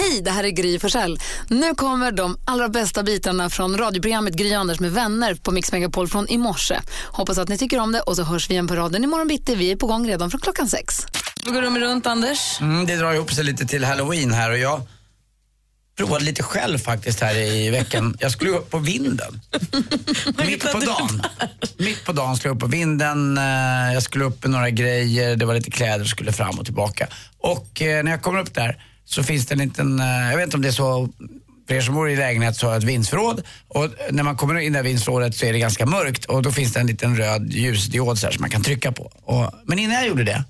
[0.00, 1.18] Hej, det här är Gry Forssell.
[1.48, 6.08] Nu kommer de allra bästa bitarna från radioprogrammet Gry Anders med vänner på Mix Megapol
[6.08, 6.80] från i morse.
[7.06, 9.54] Hoppas att ni tycker om det och så hörs vi igen på raden imorgon bitti.
[9.54, 11.06] Vi är på gång redan från klockan sex.
[11.44, 12.60] Vi går rummet runt, Anders.
[12.60, 14.80] Mm, det drar ihop sig lite till halloween här och jag
[15.96, 18.16] provade lite själv faktiskt här i veckan.
[18.20, 19.40] Jag skulle upp på vinden.
[20.46, 21.22] Mitt på dagen.
[21.78, 23.38] Mitt på dagen skulle jag upp på vinden.
[23.38, 23.44] eh,
[23.94, 27.06] Jag skulle upp med några grejer, det var lite kläder och skulle fram och tillbaka.
[27.38, 30.44] Och eh, när jag kommer upp där så finns det en liten, eh, jag vet
[30.44, 31.08] inte om det är så
[31.68, 34.58] för er som bor i lägenhet så har jag ett vindsförråd och när man kommer
[34.58, 37.16] in i det vindsförrådet så är det ganska mörkt och då finns det en liten
[37.16, 39.12] röd ljusdiod så här som man kan trycka på.
[39.24, 40.44] Och, men innan jag gjorde det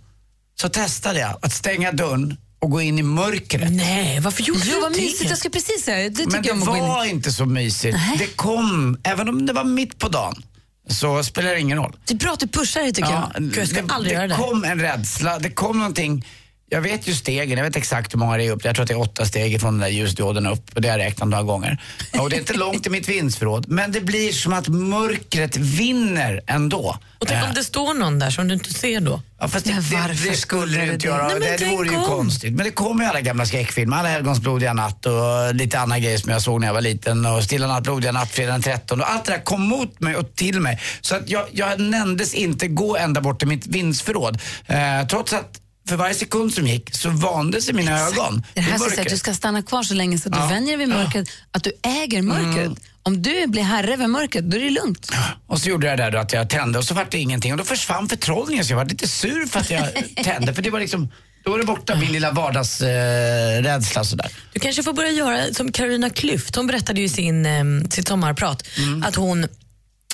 [0.60, 3.72] så testade jag att stänga dörren och gå in i mörkret.
[3.72, 5.00] Nej, varför gjorde Jo, du vad det?
[5.00, 5.30] mysigt.
[5.30, 6.26] Jag ska precis säga det.
[6.26, 7.98] Men det jag gå in var inte så mysigt.
[8.18, 10.42] Det kom, även om det var mitt på dagen,
[10.88, 11.96] så spelar det ingen roll.
[12.06, 13.30] Det är bra att du pushar det tycker jag.
[13.38, 14.34] Gud, jag ska det, aldrig det göra det.
[14.34, 16.24] kom en rädsla, det kom någonting.
[16.72, 18.64] Jag vet ju stegen, jag vet exakt hur många det är upp.
[18.64, 20.98] Jag tror att det är åtta steg från den där ljusdioden upp och det har
[20.98, 21.82] jag räknat några gånger.
[22.20, 23.68] Och det är inte långt till mitt vindsförråd.
[23.68, 26.98] Men det blir som att mörkret vinner ändå.
[27.18, 29.22] Och tänk Eh, om det står någon där som du inte ser då?
[29.40, 31.12] Ja, fast det, Men det, varför det skulle skulle det det inte det?
[31.12, 31.28] göra.
[31.28, 32.04] Nej, det, det vore ju om.
[32.04, 32.52] konstigt.
[32.52, 33.96] Men det kommer ju alla gamla skräckfilmer.
[33.96, 37.26] Alla helgons blodiga natt och lite andra grejer som jag såg när jag var liten.
[37.26, 39.00] Och Stilla natt, blodiga natt, fredag den 13.
[39.00, 40.80] Och allt det där kom mot mig och till mig.
[41.00, 44.38] Så att jag, jag nämndes inte gå ända bort till mitt vindsförråd.
[44.66, 48.78] Eh, trots att för varje sekund som gick så vande sig mina ögon Det här
[48.78, 50.46] säga att du ska stanna kvar så länge så att du Ja.
[50.46, 52.66] vänjer dig vid mörkret, att du äger mörkret.
[52.66, 52.76] Mm.
[53.02, 55.12] Om du blir herre över mörkret, då är det lungt.
[55.46, 57.52] Och så gjorde jag det där då att jag tände och så var det ingenting.
[57.52, 59.88] Och då försvann förtrollningen så jag var lite sur för att jag
[60.24, 60.54] tände.
[60.54, 61.08] För det var liksom,
[61.44, 64.30] då var det borta min lilla vardagsrädsla eh, sådär.
[64.52, 66.56] Du kanske får börja göra som Carolina Klüft.
[66.56, 69.02] Hon berättade ju i sin, eh, sitt sommarprat Mm.
[69.02, 69.46] att hon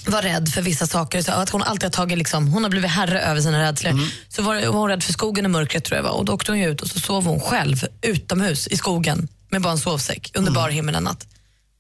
[0.07, 1.23] var rädd för vissa saker.
[1.23, 3.91] Så att hon alltid har tagit liksom, hon har blivit herre över sina rädslor.
[3.91, 4.09] Mm.
[4.29, 6.11] Så var, var hon rädd för skogen och mörkret tror jag var.
[6.11, 9.73] Och då åkte hon ut och så sov hon själv utomhus i skogen med bara
[9.73, 10.63] en sovsäck under Mm.
[10.63, 11.27] bar himmel en natt.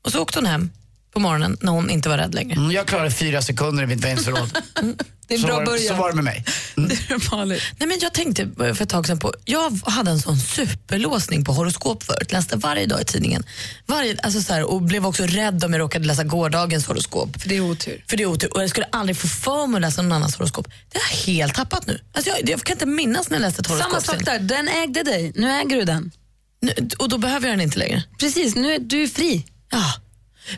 [0.04, 0.70] Och så åkte hon hem
[1.16, 2.54] på morgonen när hon inte var rädd längre.
[2.56, 4.58] Mm, Jag klarade fyra sekunder i mitt vindsförråd.
[5.28, 5.86] Det är en så, bra var, början.
[5.88, 6.44] så var det med mig.
[6.74, 7.62] Det är farligt.
[7.78, 11.52] Nej, men jag tänkte för ett tag sedan på, jag hade en sån superlåsning på
[11.52, 13.42] horoskop förut, läste varje dag i tidningen.
[13.86, 17.40] Varje, alltså så här, och blev också rädd om jag råkade läsa gårdagens horoskop.
[17.42, 18.04] För det är otur.
[18.08, 18.54] För det är otur.
[18.56, 20.68] Och jag skulle aldrig få för mig att läsa någon annans horoskop.
[20.92, 22.00] Det har jag helt tappat nu.
[22.12, 23.90] Alltså jag, jag kan inte minnas när jag läste ett horoskop.
[24.02, 25.32] Samma sak där, den ägde dig.
[25.34, 26.10] Nu äger du den.
[26.60, 28.02] Nu, och då behöver jag den inte längre.
[28.18, 29.46] Precis, nu är du fri.
[29.70, 29.92] Ja.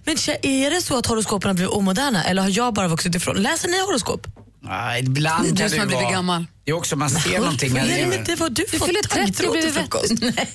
[0.04, 3.36] Men är det så att horoskopen har blivit omoderna eller har jag bara vuxit ifrån?
[3.36, 4.26] Läser ni horoskop?
[4.64, 6.46] Ja, ibland Det är du kan som har blivit vara- gammal.
[6.64, 7.72] Det är också, man ser någonting.
[7.74, 10.12] Vad när är det- det, det var du Du fyller 30 taggtråd och blivit frukost.
[10.20, 10.48] Nej,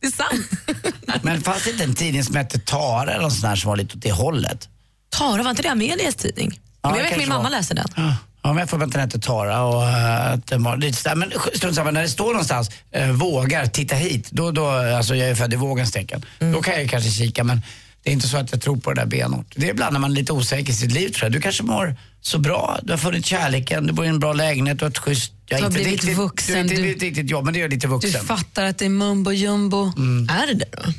[0.00, 1.22] det är sant.
[1.22, 3.76] Men fanns det inte en tidning som hette Tara eller något sånt där som var
[3.76, 4.68] lite åt det hållet?
[5.10, 6.60] Tara, var inte det Amelias tidning?
[6.82, 7.50] Ja, Men det jag vet kanske min mamma var.
[7.50, 7.88] läser den.
[7.96, 11.14] Ja, men jag får vänta den Tara och uh, att den var lite sådär.
[11.16, 14.30] Men strunt samma, när det står någonstans, uh, vågar, titta hit.
[14.30, 16.24] Då, då, alltså jag är född i vågens tecken.
[16.38, 17.62] Då kan jag kanske kika men
[18.02, 19.46] det är inte så att jag tror på det där benhårt.
[19.56, 21.32] Det är ibland när man är lite osäker i sitt liv tror jag.
[21.32, 24.78] Du kanske mår så bra, du har funnit kärleken, du bor i en bra lägenhet,
[24.78, 25.32] du har ett schysst...
[25.46, 27.86] Jag Du har inte blivit riktigt, vuxen, Du du- riktigt jobb, men det är lite
[27.86, 28.24] Du vuxen.
[28.24, 29.86] fattar att det är mumbo jumbo.
[30.30, 30.92] Är det det då?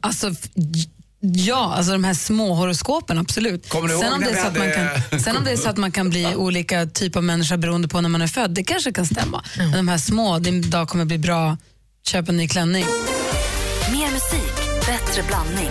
[0.00, 0.34] Alltså,
[1.20, 3.68] ja, alltså de här små horoskopen, absolut.
[3.68, 4.72] Kommer du ihåg sen, om det är så att man
[5.10, 7.88] kan, sen om det är så att man kan bli olika typ av människa beroende
[7.88, 9.44] på när man är född, det kanske kan stämma.
[9.58, 11.56] Men de här små, din dag kommer bli bra,
[12.06, 12.84] köp en ny klänning.
[13.92, 14.52] Mer musik,
[15.06, 15.70] bättre blandning.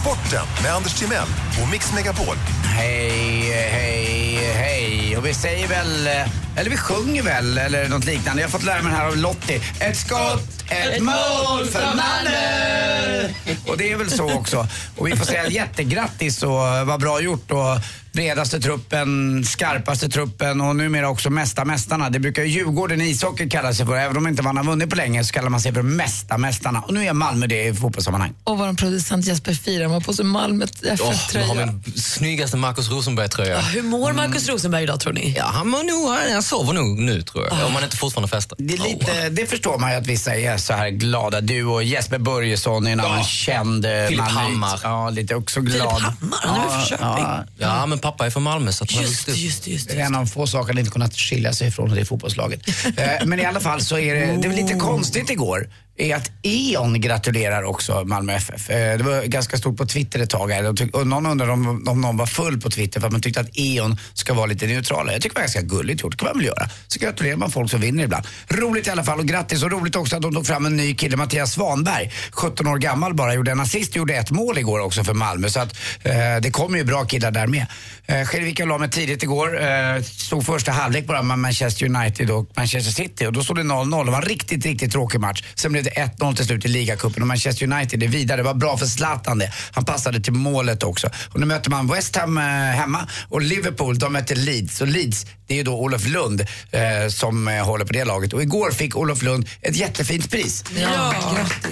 [0.00, 1.28] Sporten med Anders Timell
[1.62, 2.36] och Mix Megapol.
[2.64, 5.16] Hej, hej, hej.
[5.16, 6.12] Och vi säger väl, eh,
[6.56, 8.42] eller vi sjunger väl, eller något liknande.
[8.42, 9.60] Jag har fått lära mig den här av Lottie.
[9.80, 13.28] Ett skott, ett mål för Malmö!
[13.66, 14.66] Och det är väl så också.
[14.96, 16.50] Och vi får säga jättegrattis och
[16.86, 17.50] vad bra gjort.
[17.50, 17.78] Och
[18.12, 22.10] bredaste truppen, skarpaste truppen och numera också mesta mästarna.
[22.10, 23.96] Det brukar ju Djurgården i ishockey kalla sig för.
[23.96, 26.80] Även om inte man har vunnit på länge så kallar man sig för mesta mästarna.
[26.80, 28.34] Och nu är Malmö det i fotbollssammanhang.
[28.44, 31.54] Och vår producent Jesper Fira har på sig Malmö Oh, nu har FF-tröja.
[31.54, 33.60] den snyggaste Marcus Rosenberg-tröja.
[33.60, 35.34] Hur mår Markus Rosenberg idag tror ni?
[35.38, 38.56] Ja, han mår nog, han sover nog nu tror jag, om man inte fortfarande festar.
[38.60, 41.40] Det, är lite, det förstår man ju att vissa är så här glada.
[41.40, 44.20] Du och Jesper Börjesson är en annan känd eh, Filip.
[44.20, 44.80] Hammar.
[44.82, 45.96] Ja, lite också glad.
[45.96, 47.54] Filip Hammar, han är från Köping?
[47.58, 50.00] Ja, men pappa är från Malmö så att han har Just just just Det det.
[50.00, 52.60] är en av få saker han inte kunnat skilja sig ifrån och det är fotbollslaget.
[52.96, 56.30] Eh, Men i alla fall så är det, det var lite konstigt igår är att
[56.42, 58.70] E.ON gratulerar också Malmö FF.
[58.70, 60.94] Eh, det var ganska stort på Twitter ett tag här.
[60.96, 63.50] Och någon undrade om, om någon var full på Twitter för att man tyckte att
[63.52, 65.12] E.ON ska vara lite neutrala.
[65.12, 66.68] Jag tycker det var ganska gulligt gjort, det kan man väl göra.
[66.86, 68.26] Så gratulerar man folk som vinner ibland.
[68.48, 70.94] Roligt i alla fall och grattis och roligt också att de tog fram en ny
[70.94, 72.12] kille, Mattias Svanberg.
[72.32, 75.48] 17 år gammal bara, gjorde en assist, gjorde ett mål igår också för Malmö.
[75.48, 76.12] Så att eh,
[76.42, 77.66] det kommer ju bra killar där med.
[78.06, 82.92] Eh, la mig tidigt igår, eh, stod första halvlek bara med Manchester United och Manchester
[82.92, 84.04] City och då stod det 0-0.
[84.04, 85.44] Det var en riktigt, riktigt tråkig match.
[85.54, 88.36] Sen blev det 1-0 till slut i ligacupen och Manchester United är vidare.
[88.36, 89.52] Det var bra för Zlatan det.
[89.72, 91.10] Han passade till målet också.
[91.32, 94.80] Och nu möter man West Ham eh, hemma och Liverpool, de möter Leeds.
[94.80, 96.40] Och Leeds, det är ju då Olof Lund
[96.70, 98.32] eh, som eh, håller på det laget.
[98.32, 100.64] Och igår fick Olof Lund ett jättefint pris.
[100.76, 101.14] Ja,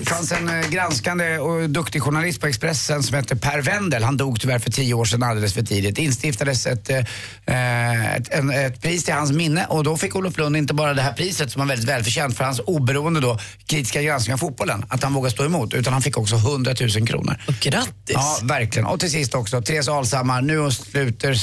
[0.01, 4.05] Det fanns en eh, granskande och duktig journalist på Expressen som hette Per Wendel.
[4.05, 5.97] Han dog tyvärr för tio år sedan alldeles för tidigt.
[5.97, 10.39] Det instiftades ett, eh, ett, en, ett pris till hans minne och då fick Olof
[10.39, 14.00] Lund inte bara det här priset som var väldigt välförtjänt för hans oberoende då, kritiska
[14.03, 17.37] granskning av fotbollen, att han vågade stå emot, utan han fick också 100 000 kronor.
[17.61, 17.93] Grattis.
[18.07, 18.87] Ja, verkligen.
[18.87, 21.35] Och till sist också, Therese Alshammar, nu sluter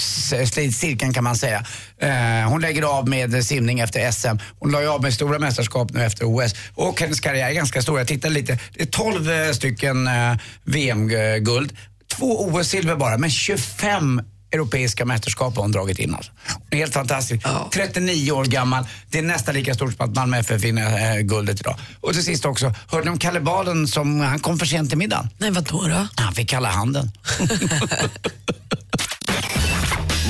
[0.71, 1.65] cirkeln kan man säga.
[2.01, 4.38] Eh, hon lägger av med simning efter SM.
[4.59, 6.56] Hon la ju av med stora mästerskap nu efter OS.
[6.74, 7.98] Och hennes karriär är ganska stor.
[7.98, 8.60] Jag tittade lite.
[8.74, 11.77] Det är 12 eh, stycken eh, VM-guld.
[12.18, 14.21] Två OS-silver bara, men 25
[14.51, 16.31] europeiska mästerskap har hon dragit in alltså.
[16.71, 17.45] Helt fantastisk.
[17.73, 18.85] 39 år gammal.
[19.09, 21.75] Det är nästan lika stort som att Malmö FF vinner eh, guldet idag.
[22.01, 24.97] Och till sist också, hörde ni om Kalle Balen som, han kom för sent till
[24.97, 25.29] middagen?
[25.38, 26.07] Nej, vadå då?
[26.15, 27.11] Han fick kalla handen.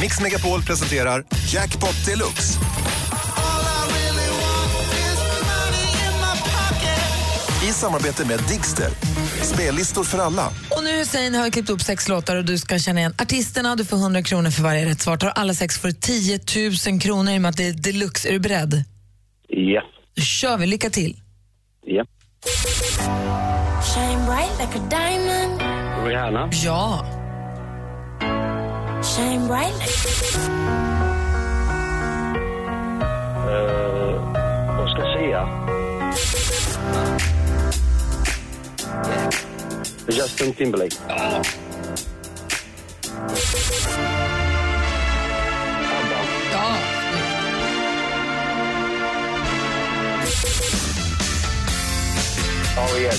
[0.02, 1.24] Mix Megapol presenterar
[1.54, 2.60] Jackpot Deluxe.
[7.64, 8.90] I samarbete med Digster.
[9.44, 10.48] Spellistor för alla.
[10.48, 13.76] Och nu Hussein har jag klippt upp sex låtar och du ska känna igen artisterna.
[13.76, 15.18] Du får 100 kronor för varje rätt svar.
[15.18, 16.40] Tar alla sex får du 10
[16.92, 18.30] 000 kronor i och med att det är deluxe.
[18.30, 18.84] Är du beredd?
[19.48, 19.82] Ja.
[20.16, 20.66] Då kör vi.
[20.68, 21.18] Lycka till.
[21.86, 22.06] Ja.
[23.94, 25.62] Shine bright like a diamond.
[26.08, 26.50] Rihanna.
[26.52, 27.06] Ja.
[29.04, 29.98] Shine bright like
[33.48, 35.67] Uh, Oscar Sia.
[40.08, 40.96] Justin Timberlake.
[41.08, 41.44] Ja.
[52.78, 53.18] Ariel.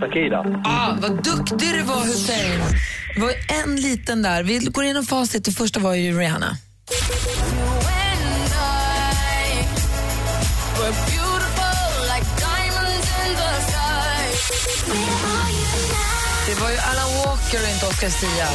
[0.00, 0.62] Takida.
[0.64, 2.60] Ah, vad duktig du var Hussein.
[3.14, 3.34] Det var
[3.64, 4.42] en liten där.
[4.42, 5.44] Vi går igenom facit.
[5.44, 6.56] Det första var ju Rihanna.
[16.90, 18.48] Alan Walker och inte Oscar Sia.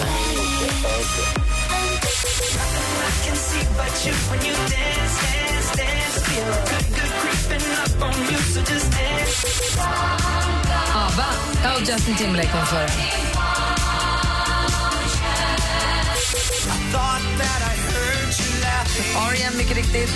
[10.93, 11.23] ABBA.
[11.23, 12.89] Ah, ja, och Justin Timberlake kom före.
[19.29, 19.53] R.E.M.
[19.57, 20.09] mycket riktigt.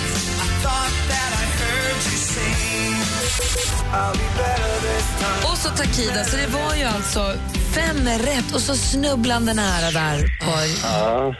[5.44, 7.34] Och så Takida, så det var ju alltså
[7.74, 10.52] fem rätt och så snubblande nära där på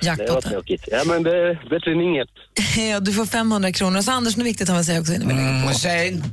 [0.06, 0.85] Ja, det var tråkigt.
[0.90, 2.28] Ja, men det är bättre än inget.
[2.90, 3.99] Ja, du får 500 kronor.
[3.99, 5.69] Och så Anders, något viktigt har man säga också innan vi lägger Mm, på.
[5.69, 6.25] Hussein,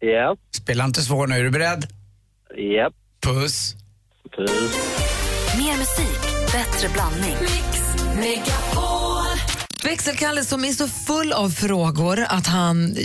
[0.00, 0.36] Ja.
[0.50, 1.34] spela inte svår nu.
[1.38, 1.86] Är du beredd?
[2.56, 2.90] Ja.
[3.22, 3.74] Puss.
[4.36, 4.50] Puss.
[5.58, 6.20] Mer musik,
[6.52, 7.36] bättre blandning.
[9.82, 12.96] Växelkalle som är så full av frågor att han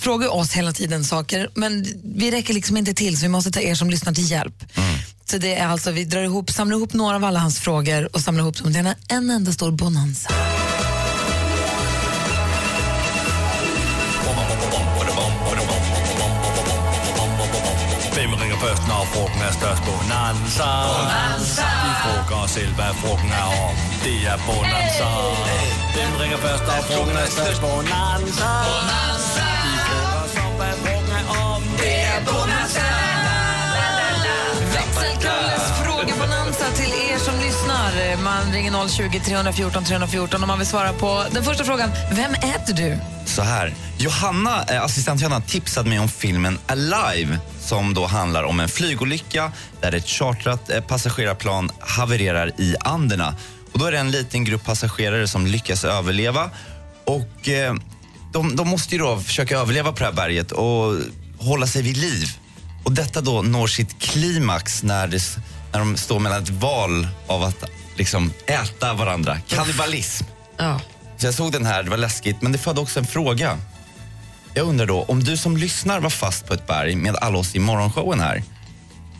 [0.00, 3.60] frågar oss hela tiden saker, men vi räcker liksom inte till så vi måste ta
[3.60, 4.64] er som lyssnar till hjälp.
[5.30, 8.20] Så det är alltså, vi drar ihop, samlar ihop några av alla hans frågor och
[8.20, 10.30] samlar ihop dem till en enda stor bonanza.
[18.66, 19.82] Først, når frugten er størst?
[19.88, 20.70] Bonanza.
[20.90, 21.66] Bonanza.
[21.84, 23.74] Vi frugger os selv, hvad frugten er om.
[24.04, 25.08] Det er Bonanza.
[25.98, 27.60] Den ringer først, når frugten er størst?
[27.66, 28.50] Bonanza.
[28.68, 29.46] Bonanza.
[29.64, 30.74] Vi frugger os om, hvad
[38.24, 41.90] Man ringer 020 314 314 om man vill svara på den första frågan.
[42.12, 42.98] Vem äter du?
[43.24, 43.74] Så här.
[43.98, 49.52] Johanna, eh, assistent Johanna tipsade mig om filmen Alive som då handlar om en flygolycka
[49.80, 53.36] där ett chartrat eh, passagerarplan havererar i Anderna.
[53.72, 56.50] Och då är det en liten grupp passagerare som lyckas överleva
[57.04, 57.74] och eh,
[58.32, 60.94] de, de måste ju då försöka överleva på det här berget och
[61.38, 62.28] hålla sig vid liv.
[62.84, 65.22] Och detta då når sitt klimax när, det,
[65.72, 67.64] när de står mellan ett val av att
[67.98, 69.38] liksom äta varandra.
[69.48, 70.24] Kannibalism.
[70.56, 70.80] Ja.
[71.16, 73.58] Så jag såg den här, det var läskigt, men det födde också en fråga.
[74.54, 77.56] Jag undrar då, om du som lyssnar var fast på ett berg med alla oss
[77.56, 78.42] i morgonshowen här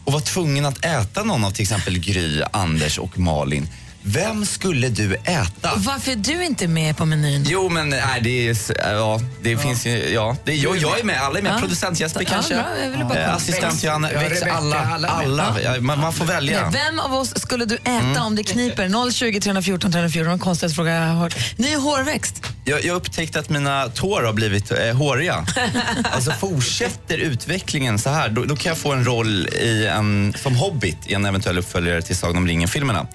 [0.05, 3.69] och var tvungen att äta någon av till exempel Gry, Anders och Malin.
[4.09, 5.73] Vem skulle du äta?
[5.73, 7.47] Och varför är du inte med på menyn?
[7.49, 8.57] Jo, men nej, det är...
[8.93, 10.09] Ja, det finns ju...
[10.09, 11.23] Ja, det, jag, jag är med.
[11.23, 11.53] Alla är med.
[11.55, 11.59] Ja.
[11.61, 12.55] Producent Jesper Ja, kanske.
[12.55, 12.65] bra.
[12.85, 13.35] Jag ville bara Eh.
[13.35, 14.13] Assistent Johanna.
[14.13, 14.21] Ja,
[14.53, 14.81] alla.
[14.81, 15.57] alla alla.
[15.65, 16.71] Ja, man, man får välja.
[16.71, 18.23] Nej, Vem av oss skulle du äta Mm.
[18.23, 19.11] om det kniper?
[19.13, 20.31] 020 314 314.
[20.31, 21.37] Den konstigaste fråga jag har hört.
[21.59, 22.43] Ny hårväxt.
[22.65, 25.47] Jag, jag upptäckte att mina tår har blivit eh, håriga.
[26.13, 30.57] Alltså fortsätter utvecklingen så här, då, då kan jag få en roll i en, som
[30.57, 33.07] Hobbit i en eventuell uppföljare till Sagan om ringen-filmerna.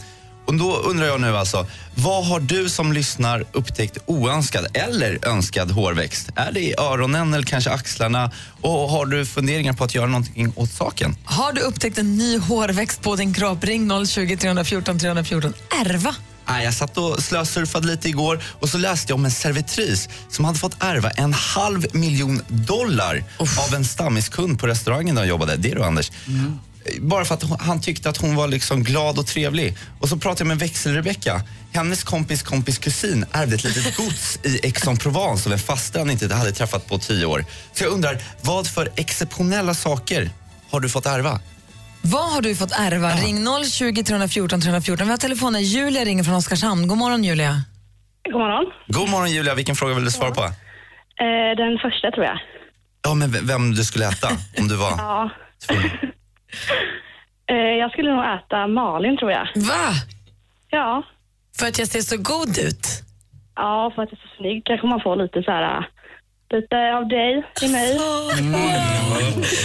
[0.46, 5.72] Och då undrar jag nu alltså, vad har du som lyssnar upptäckt oönskad eller önskad
[5.72, 6.30] hårväxt?
[6.36, 8.32] Är det i öronen eller kanske axlarna?
[8.62, 11.16] Och har du funderingar på att göra någonting åt saken?
[11.24, 13.64] Har du upptäckt en ny hårväxt på din kropp?
[13.64, 15.54] Ring 020 314 314.
[15.86, 16.16] Ärva.
[16.64, 20.60] Jag satt och slösurfade lite igår och så läste jag om en servitris som hade
[20.60, 25.56] fått ärva en halv miljon dollar av en stammiskund på restaurangen där han jobbade.
[25.58, 26.12] Det är du, Anders.
[27.00, 29.78] Bara för att hon- han tyckte att hon var liksom glad och trevlig.
[30.00, 31.42] Och så pratade jag med växel-Rebecka.
[31.74, 36.36] Hennes kompis kompis kusin ärvde ett litet gods i Aix-en-Provence av en faster han inte
[36.36, 37.46] hade träffat på tio år.
[37.74, 40.30] Så jag undrar, vad för exceptionella saker
[40.72, 41.40] har du fått ärva?
[42.02, 43.12] Vad har du fått ärva?
[43.16, 45.08] Ring 020 314 314.
[45.08, 45.64] Vi har telefonen.
[45.64, 46.88] Julia ringer från Oskarshamn.
[46.88, 47.62] God morgon, Julia.
[48.26, 48.66] God morgon.
[48.88, 50.42] God morgon Julia, vilken fråga vill du svara på?
[50.44, 50.48] Eh,
[51.58, 52.38] den första tror jag.
[53.04, 54.92] Ja, men vem du skulle äta om du var...
[54.98, 55.30] Ja.
[55.70, 55.76] eh,
[57.82, 59.48] jag skulle nog äta Malin tror jag.
[59.56, 59.94] Va?
[60.70, 61.04] Ja.
[61.58, 62.88] För att jag ser så god ut?
[63.56, 65.84] Ja, för att jag är så snygg kanske man får lite så här, äh,
[66.54, 67.94] lite av dig i mig.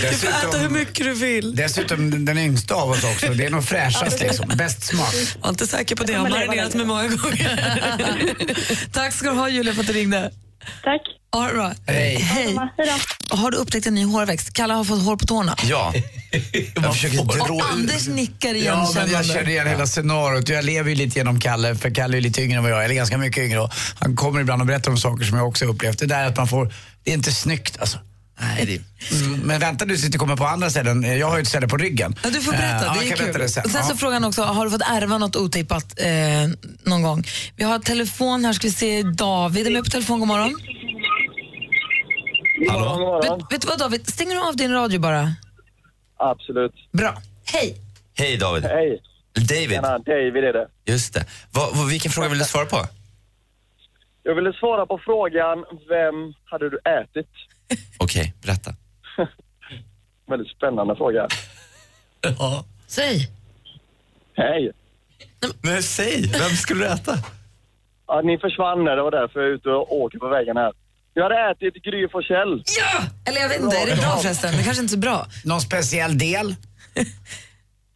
[0.03, 1.57] Du får äta hur mycket du vill.
[1.57, 3.33] Dessutom den yngsta av oss också.
[3.33, 4.49] Det är nog fräschast liksom.
[4.57, 5.15] Bäst smak.
[5.41, 6.13] Jag är inte säker på det.
[6.13, 7.49] Jag har marinerat mig många gånger.
[8.93, 10.31] Tack ska du ha, Julia, för att du ringde.
[10.83, 11.03] Tack.
[11.37, 11.73] Ha det bra.
[11.87, 12.17] Hej.
[12.17, 12.57] Hej.
[13.31, 14.53] Har du upptäckt en ny hårväxt?
[14.53, 15.57] Kalle har fått hår på tårna.
[15.63, 15.95] Ja.
[16.75, 20.49] Jag försöker dra Och Anders nickar Ja, men jag känner igen hela scenariot.
[20.49, 22.85] Jag lever ju lite genom Kalle, för Kalle är lite yngre än vad jag är,
[22.85, 23.61] eller ganska mycket yngre.
[23.61, 25.99] Och han kommer ibland och berättar om saker som jag också har upplevt.
[25.99, 26.75] Det där att man får,
[27.05, 27.99] det är inte snyggt alltså.
[28.41, 28.67] Nej,
[29.11, 29.17] det...
[29.17, 31.19] Mm, men vänta du tills det kommer på andra ställen.
[31.19, 32.17] Jag har ju ett ställe på ryggen.
[32.23, 33.33] Ja, du får Eh, berätta, ja, det är kul.
[33.41, 33.65] det sen.
[33.65, 33.89] Och sen Ja.
[33.91, 36.09] så frågar han också, har du fått ärva något otippat eh,
[36.85, 37.25] någon gång?
[37.57, 40.55] Vi har telefon här, ska vi se, David är med på telefon, god morgon.
[42.69, 43.21] Hallå?
[43.23, 45.29] Vet, vet du vad David, stänger du av din radio bara?
[46.17, 46.75] Absolut.
[46.93, 47.15] Bra.
[47.53, 47.77] Hej.
[48.19, 48.65] Hej David.
[48.65, 49.03] Hej.
[49.35, 49.71] David.
[49.71, 50.69] Tjena, David är det.
[50.85, 51.25] Just det.
[51.53, 52.77] Vad, vad, vilken fråga vill du svara på?
[54.23, 57.31] Jag ville svara på frågan, vem hade du ätit?
[57.99, 58.71] Okej, berätta.
[60.27, 61.29] Väldigt spännande fråga.
[62.87, 63.29] Säg.
[64.35, 64.73] Hej.
[65.63, 67.15] Men säg, vem skulle du äta?
[68.07, 70.73] Ja, ni försvann det var därför jag är ute och åker på vägen här.
[71.19, 72.63] Jag hade ätit Gry Forssell.
[72.81, 73.03] Ja!
[73.27, 74.57] Eller jag vet inte, är det bra förresten?
[74.57, 75.27] Det kanske inte är så bra.
[75.45, 76.55] Någon speciell del?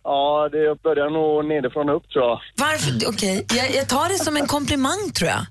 [0.04, 2.40] Ja, det börjar nog nedifrån och upp tror jag.
[2.56, 3.08] Varför?
[3.08, 5.46] Okej, jag, jag tar det som en komplimang tror jag.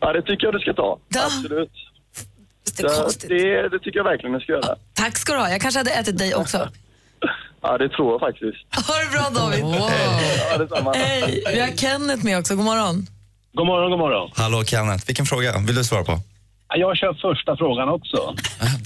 [0.00, 0.98] Ja, det tycker jag du ska ta.
[1.08, 1.24] Ja.
[1.24, 1.70] Absolut.
[2.76, 3.28] Det är Så konstigt.
[3.30, 4.76] det, det tycker jag verkligen du ska göra.
[4.94, 6.68] Tack ska du ha, jag kanske hade ätit dig också.
[7.62, 8.86] Ja, det tror jag faktiskt.
[8.88, 9.64] Ha det bra David.
[10.50, 10.92] Ja, detsamma.
[10.96, 13.06] Hej, vi har Kenneth med också, god morgon.
[13.52, 14.30] God morgon, god morgon.
[14.36, 16.18] Hallå Kenneth, vilken fråga vill du svara på?
[16.76, 18.34] Jag kör första frågan också.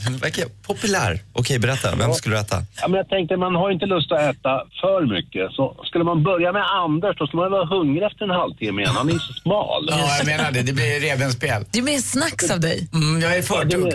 [0.05, 1.21] Den verkar populär.
[1.33, 1.97] Okej, berätta.
[1.97, 2.63] Vem skulle du äta?
[2.81, 5.53] Ja, men jag tänkte, man har inte lust att äta för mycket.
[5.53, 8.95] Så skulle man börja med Anders, då skulle man vara hungrig efter en halvtimme igen.
[8.97, 9.87] Han är ju så smal.
[9.91, 10.63] Ja, jag menar det.
[10.63, 11.65] Det blir revbensspel.
[11.71, 12.89] Det är mer snacks av dig.
[12.93, 13.93] Mm, jag är för tugg.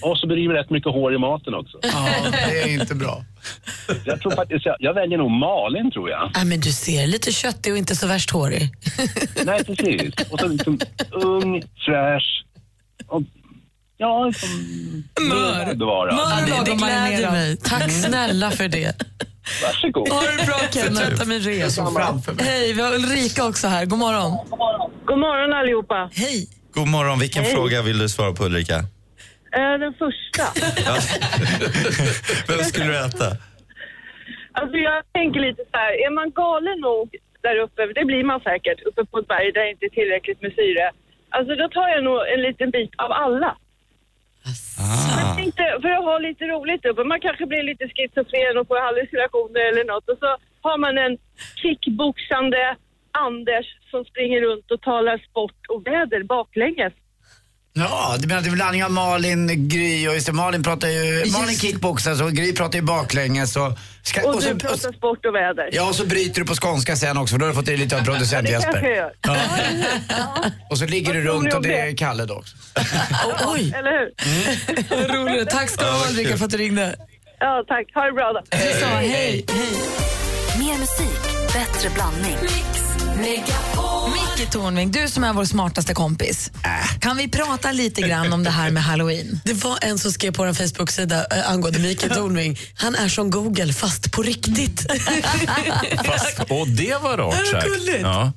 [0.00, 1.78] Och så blir det rätt mycket hår i maten också.
[1.82, 3.24] Ja, det är inte bra.
[4.04, 6.30] Jag tror faktiskt, jag, jag väljer nog Malin tror jag.
[6.34, 8.72] Ja, men du ser lite köttig och inte så värst hårig.
[9.44, 10.14] Nej, precis.
[10.30, 10.78] Och så liksom
[11.10, 12.43] ung, fräsch
[13.06, 13.22] och
[13.96, 14.48] ja, liksom...
[15.20, 15.64] Mör.
[15.64, 15.84] Det.
[15.84, 17.56] Ja, det, det gläder mig.
[17.56, 18.96] Tack snälla för det.
[19.62, 20.08] Varsågod.
[20.08, 21.02] Ha det bra Kenneth.
[21.02, 22.44] Förtrötta min resa framför mig.
[22.44, 23.86] Hej, vi har Ulrika också här.
[23.86, 24.38] God morgon.
[25.04, 26.10] God morgon allihopa.
[26.12, 26.48] Hej.
[26.74, 27.54] God morgon, vilken Hej.
[27.54, 28.74] fråga vill du svara på Ulrika?
[29.58, 30.44] Eh, den första.
[32.52, 33.28] Vem skulle du äta?
[34.52, 37.06] Alltså jag tänker lite så här, är man galen nog
[37.46, 40.40] där uppe, det blir man säkert, uppe på ett berg där det inte är tillräckligt
[40.44, 40.84] med syre.
[41.36, 43.52] Alltså då tar jag nog en liten bit av alla.
[45.20, 48.80] Jag tänkte, för att ha lite roligt uppe, man kanske blir lite schizofren och får
[48.86, 50.30] hallucinationer eller något och så
[50.66, 51.14] har man en
[51.62, 52.62] kickboxande
[53.26, 56.92] Anders som springer runt och talar sport och väder baklänges.
[57.72, 60.88] Ja, du menar att det är blandning av Malin, Gry och just det, Malin pratar
[60.88, 63.72] ju, Malin kickboxar så Gry pratar ju baklänges och...
[64.06, 65.68] Ska, Och så, du pratar sport och väder.
[65.72, 67.76] Ja, och så bryter du på skånska sen också för då har du fått i
[67.76, 68.82] lite av producent jag Jesper.
[68.82, 69.12] gör.
[70.70, 72.56] Och så ligger du Vad runt och om det är Kalle då också.
[73.46, 74.10] Oj, Eller hur?
[75.08, 75.50] vad roligt.
[75.50, 76.96] Tack ska du ha Ulrika för att du ringde.
[77.38, 77.94] Ja, tack.
[77.94, 78.40] Ha det bra då.
[78.58, 79.44] Så, hej, hej.
[80.58, 81.22] Mer musik,
[81.54, 82.36] bättre blandning.
[84.38, 86.50] Micke Tornving, du som är vår smartaste kompis.
[87.00, 89.40] Kan vi prata lite grann om det här med halloween?
[89.44, 92.58] Det var en som skrev på vår Facebook-sida äh, angående Mikael Tornving.
[92.74, 94.80] Han är som Google, fast på riktigt.
[96.04, 97.66] Fast, och det var rart sagt.
[98.02, 98.32] Ja.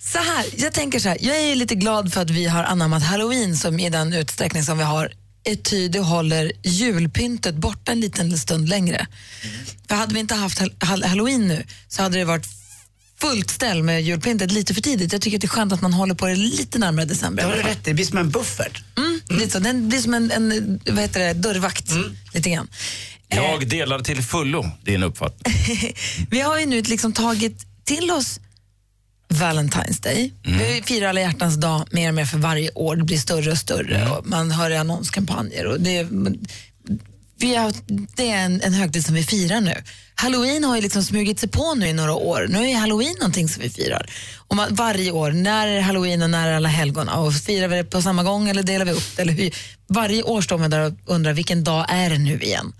[0.00, 3.02] Så här, jag tänker så här, jag är lite glad för att vi har anammat
[3.02, 5.12] halloween som i den utsträckning som vi har
[5.90, 9.06] det håller julpyntet borta en liten stund längre.
[9.88, 12.46] För hade vi inte haft hall- hall- halloween nu så hade det varit
[13.20, 15.12] fullt ställ med julpyntet lite för tidigt.
[15.12, 17.42] Jag tycker att det är skönt att man håller på det lite närmare december.
[17.42, 18.82] Det har du rätt det blir som en buffert.
[18.96, 19.58] Mm, Lite så.
[19.58, 21.90] Den blir som en, en vad heter det, dörrvakt.
[22.34, 22.68] Lite grann.
[23.28, 25.54] Jag delar till fullo din uppfattning.
[26.30, 28.40] Vi har ju nu liksom tagit till oss
[29.28, 30.32] Valentine's Day.
[30.44, 32.96] Vi firar alla hjärtans dag mer och mer för varje år.
[32.96, 35.66] Det blir större och större och man hör i annonskampanjer.
[35.66, 36.06] Och det,
[37.38, 37.74] vi har,
[38.16, 39.74] det är en, en högtid som vi firar nu.
[40.20, 42.46] Halloween har ju liksom smugit sig på nu i några år.
[42.48, 44.10] Nu är halloween någonting som vi firar.
[44.36, 47.14] Och man, varje år, när är halloween och när är alla helgona?
[47.14, 49.22] Och firar vi det på samma gång eller delar vi upp det?
[49.22, 49.54] Eller hur?
[49.88, 52.72] Varje år står man där och undrar vilken dag är det nu igen?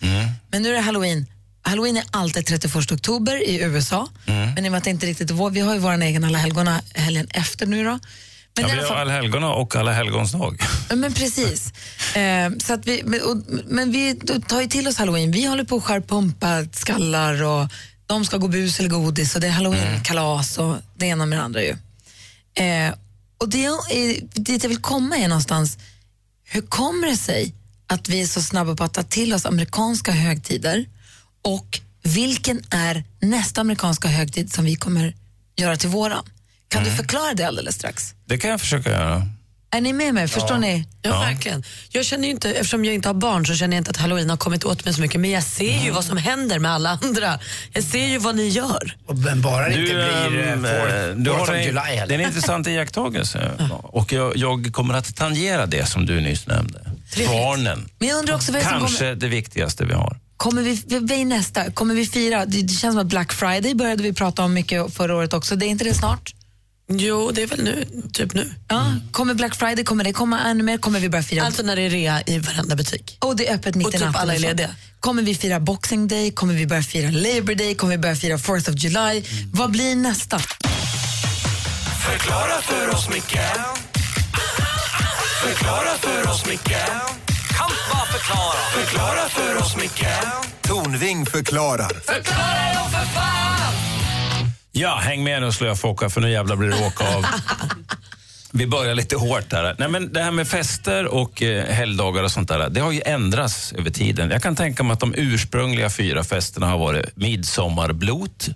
[0.50, 1.26] Men nu är det halloween.
[1.62, 4.08] Halloween är alltid 31 oktober i USA.
[4.54, 6.24] Men i och med att det inte riktigt är vår, vi har ju vår egen
[6.24, 7.98] alla helgona helgen efter nu då.
[8.60, 10.62] Men Ja, vi har allhelgona och alla helgons dag.
[10.94, 11.72] Men precis.
[12.08, 13.36] Eh, så att vi, men, och,
[13.66, 14.14] men vi
[14.48, 15.30] tar ju till oss halloween.
[15.30, 17.68] Vi håller på att skär pumpa skallar och
[18.06, 21.42] de ska gå bus eller godis och det är halloween-kalas och det ena med det
[21.42, 21.76] andra ju.
[22.54, 22.94] Eh,
[23.38, 25.78] och det, är, dit jag vill komma är någonstans,
[26.44, 27.54] hur kommer det sig
[27.86, 30.86] att vi är så snabba på att ta till oss amerikanska högtider
[31.44, 35.14] och vilken är nästa amerikanska högtid som vi kommer
[35.56, 36.24] göra till våran?
[36.68, 38.14] Kan du förklara det alldeles strax?
[38.26, 39.22] Det kan jag försöka göra.
[39.70, 40.28] Är ni med mig?
[40.28, 40.88] Förstår ni?
[41.02, 41.64] Ja, verkligen.
[41.90, 44.30] Jag känner ju inte, eftersom jag inte har barn så känner jag inte att halloween
[44.30, 45.20] har kommit åt mig så mycket.
[45.20, 47.38] Men jag ser ju vad som händer med alla andra.
[47.72, 48.96] Jag ser ju vad ni gör.
[49.24, 52.66] Men bara det inte blir fourth- eh, du har en, July det är en intressant
[52.68, 53.50] iakttagelse.
[53.82, 56.80] Och jag, jag kommer att tangera det som du nyss nämnde.
[57.26, 57.88] Barnen.
[57.98, 60.18] Men jag undrar också vad det är som Kanske kommer, det viktigaste vi har.
[60.36, 60.70] kommer vi,
[61.20, 61.70] är nästa?
[61.72, 62.46] Kommer vi fira?
[62.46, 65.56] Det, det känns som att Black Friday började vi prata om mycket förra året också.
[65.56, 66.34] Det är inte det snart?
[66.90, 68.54] Jo, det är väl nu, typ nu.
[68.68, 70.78] Ja, kommer Black Friday, kommer det komma ännu mer?
[70.78, 71.42] Kommer vi börja fira?
[71.44, 73.16] Alltså när det är rea i varenda butik.
[73.20, 74.20] Och det är öppet mitt Och i typ natten.
[74.22, 74.42] alla är så.
[74.42, 74.70] lediga.
[75.00, 76.30] Kommer vi fira Boxing Day?
[76.30, 77.74] Kommer vi börja fira Labor Day?
[77.74, 79.24] Kommer vi börja fira 4th of July?
[79.52, 80.38] Vad blir nästa?
[82.06, 83.38] Förklara för oss, Micke
[85.42, 86.76] Förklara för oss, Micke
[87.48, 90.06] Kan bara förklara Förklara för oss, Micke
[90.62, 91.88] Tornving förklarar.
[91.88, 93.37] Förklara då för fan!
[94.80, 97.26] Ja, häng med nu slöa för nu jävlar blir det åka av.
[98.52, 99.76] Vi börjar lite hårt här.
[99.78, 103.02] Nej, men det här med fester och eh, helgdagar och sånt där, det har ju
[103.04, 104.30] ändrats över tiden.
[104.30, 108.48] Jag kan tänka mig att de ursprungliga fyra festerna har varit midsommarblot,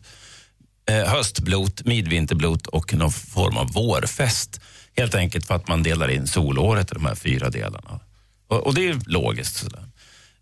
[0.90, 4.60] eh, höstblot, midvinterblot och någon form av vårfest.
[4.96, 8.00] Helt enkelt för att man delar in solåret i de här fyra delarna.
[8.48, 9.56] Och, och det är logiskt.
[9.56, 9.84] Sådär.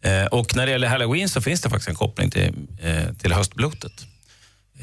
[0.02, 3.32] Eh, och när det gäller halloween så finns det faktiskt en koppling till, eh, till
[3.32, 4.06] höstblotet.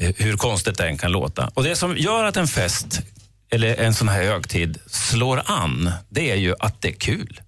[0.00, 1.50] Eh, hur konstigt det än kan låta.
[1.54, 3.00] Och Det som gör att en fest
[3.50, 7.40] eller en sån här högtid slår an, det är ju att det är kul.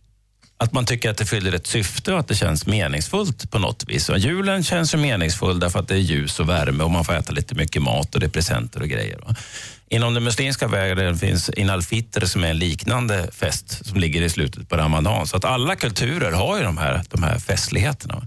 [0.57, 3.85] Att man tycker att det fyller ett syfte och att det känns meningsfullt på något
[3.89, 4.09] vis.
[4.09, 7.15] Och julen känns ju meningsfull därför att det är ljus och värme och man får
[7.15, 9.19] äta lite mycket mat och det är presenter och grejer.
[9.27, 9.35] va.
[9.89, 14.31] Inom den muslimska världen finns Inal Fitr som är en liknande fest som ligger i
[14.31, 15.27] slutet på Ramadan.
[15.27, 18.27] Så att alla kulturer har ju de här, de här festligheterna.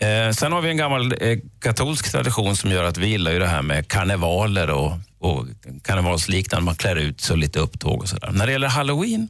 [0.00, 3.38] Eh, sen har vi en gammal eh, katolsk tradition som gör att vi gillar ju
[3.38, 5.46] det här med karnevaler och, och
[5.82, 6.64] karnevalsliknande.
[6.64, 8.30] Man klär ut sig och lite upptåg och sådär.
[8.32, 9.28] När det gäller halloween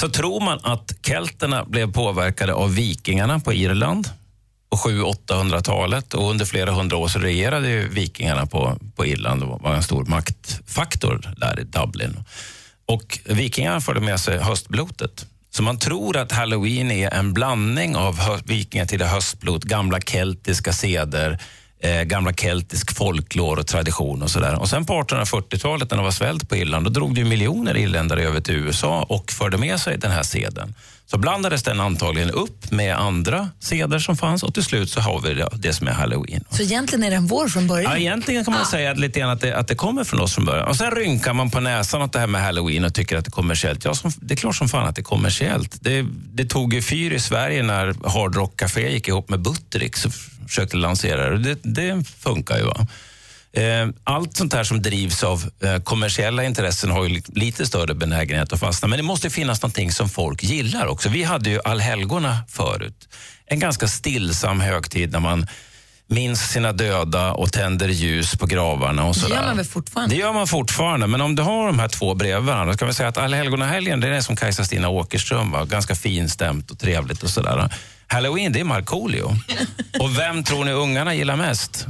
[0.00, 4.10] så tror man att kelterna blev påverkade av vikingarna på Irland
[4.70, 9.60] på 700-800-talet och under flera hundra år så regerade ju vikingarna på, på Irland och
[9.60, 12.24] var en stor maktfaktor där i Dublin.
[12.86, 15.26] Och vikingarna förde med sig höstblotet.
[15.56, 21.38] Så man tror att halloween är en blandning av vikingatida höstblot, gamla keltiska seder,
[21.80, 24.60] eh, gamla keltisk folklore och tradition och sådär.
[24.60, 28.22] Och sen på 1840-talet när det var svält på Irland, då drog det miljoner irländare
[28.22, 30.74] över till USA och förde med sig den här seden.
[31.08, 35.20] Så blandades den antagligen upp med andra seder som fanns och till slut så har
[35.20, 36.44] vi det, det som är halloween.
[36.50, 37.92] Så egentligen är den vår från början?
[37.92, 40.44] Ja, egentligen kan man säga lite grann att det, att det kommer från oss från
[40.44, 40.68] början.
[40.68, 43.28] Och Sen rynkar man på näsan åt det här med halloween och tycker att det
[43.28, 43.84] är kommersiellt.
[43.84, 45.76] Ja, som, det är klart som fan att det är kommersiellt.
[45.80, 50.06] Det, det tog ju fyr i Sverige när Hard Rock Café gick ihop med Buttericks
[50.48, 51.54] försökte lansera det.
[51.54, 52.64] Det, det funkar ju.
[52.64, 52.86] Va?
[53.52, 57.94] Eh, Allt sånt här som drivs av eh, kommersiella intressen har ju li- lite större
[57.94, 58.88] benägenhet att fastna.
[58.88, 61.08] Men det måste finnas någonting som folk gillar också.
[61.08, 63.08] Vi hade ju allhelgona förut.
[63.46, 65.46] En ganska stillsam högtid när man
[66.08, 69.34] minns sina döda och tänder ljus på gravarna och Det sådär.
[69.34, 70.14] gör man väl fortfarande?
[70.14, 72.88] Det gör man fortfarande, men om du har de här två bredvid varandra, så kan
[72.88, 75.64] vi säga att allhelgonahelgen det är som Kajsa-Stina Åkerström, va?
[75.64, 77.70] ganska finstämt och trevligt och sådär.
[78.08, 79.36] Halloween, det är Markoolio.
[80.00, 81.86] Och vem tror ni ungarna gillar mest?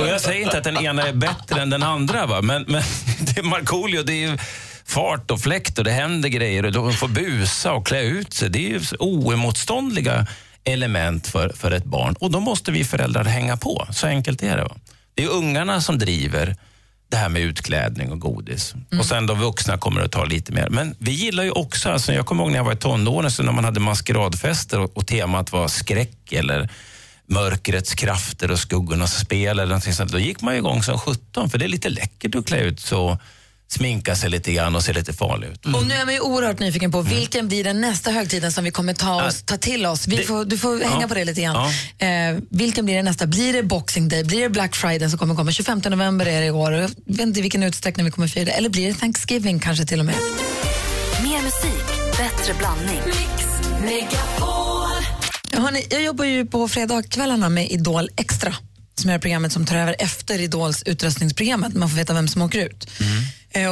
[0.00, 2.42] Och jag säger inte att den ena är bättre än den andra, va?
[2.42, 2.82] Men, men
[3.20, 4.38] det är Markoolio, det är ju
[4.84, 8.50] fart och fläkt och det händer grejer och de får busa och klä ut sig.
[8.50, 10.26] Det är ju oemotståndliga
[10.64, 12.14] element för, för ett barn.
[12.20, 13.86] Och då måste vi föräldrar hänga på.
[13.90, 14.62] Så enkelt är det.
[14.62, 14.76] Va?
[15.14, 16.56] Det är ungarna som driver
[17.10, 18.74] det här med utklädning och godis.
[18.98, 20.68] Och sen de vuxna kommer att ta lite mer.
[20.70, 23.42] Men vi gillar ju också, alltså jag kommer ihåg när jag var i tonåren, så
[23.42, 26.70] när man hade maskeradfester och, och temat var skräck eller
[27.26, 30.12] mörkrets krafter och skuggornas spel eller någonting sånt.
[30.12, 33.18] Då gick man igång som 17 för det är lite läckert att klä ut så,
[33.70, 35.66] sminka sig lite grann och se lite farlig ut.
[35.66, 38.70] Och nu är man ju oerhört nyfiken på vilken blir den nästa högtiden som vi
[38.70, 40.06] kommer ta, oss, ta till oss.
[40.06, 40.88] Vi det- får, du får Ja.
[40.88, 41.56] hänga på det lite grann.
[41.98, 43.26] Eh, vilken blir det nästa?
[43.26, 44.24] Blir det Boxing Day?
[44.24, 45.52] Blir det Black Friday som kommer komma?
[45.52, 46.72] 25 november är det i år.
[46.72, 48.50] Jag vet inte i vilken utsträckning vi kommer fira det.
[48.50, 50.14] Eller blir det Thanksgiving kanske till och med?
[51.22, 51.86] Mer musik,
[52.18, 53.00] bättre blandning.
[55.52, 58.54] Ja, Hörrni, jag jobbar ju på fredagskvällarna med Idol Extra
[59.00, 61.74] som är programmet som tar över efter Idols utröstningsprogrammet.
[61.74, 62.88] Man får veta vem som åker ut.
[63.00, 63.06] Eh,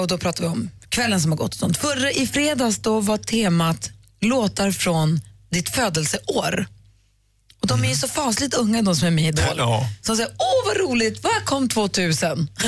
[0.00, 1.54] och då pratar vi om kvällen som har gått.
[1.54, 1.78] Och sånt.
[1.78, 6.66] Förra, I fredags då var temat låtar från ditt födelseår.
[7.60, 9.54] Och de är ju så fasligt unga de som är med i Idol.
[9.56, 9.88] Ja.
[10.02, 12.50] Som säger, åh vad roligt, vad kom 2000?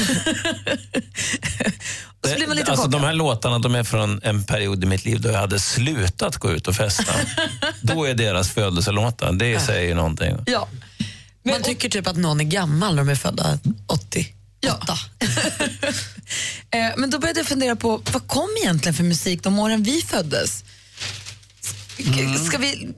[2.22, 3.00] och så blir man lite alltså, chockad.
[3.00, 6.36] de här låtarna de är från en period i mitt liv då jag hade slutat
[6.36, 7.12] gå ut och festa.
[7.80, 10.36] då är deras födelselåtar, det säger ju någonting.
[10.46, 10.68] Ja.
[11.42, 14.34] Man tycker typ att någon är gammal när de är födda 80.
[14.60, 14.78] Ja.
[16.70, 20.02] Eh, Men då började jag fundera på vad kom egentligen för musik de åren vi
[20.02, 20.64] föddes?
[21.60, 22.88] Ska- Ska vi...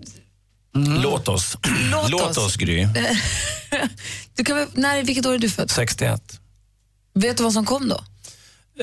[0.74, 1.56] Låt oss.
[1.92, 2.36] Låt Låt oss.
[2.38, 2.86] oss, Gry.
[4.34, 5.70] Du kan väl, när, vilket år är du född?
[5.70, 6.40] 61.
[7.14, 8.04] Vet du vad som kom då?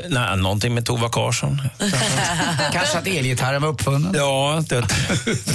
[0.09, 1.61] Nej, någonting med Tova Karlsson.
[2.73, 4.13] Kanske att elgitarren var uppfunnen?
[4.15, 4.83] Ja, det,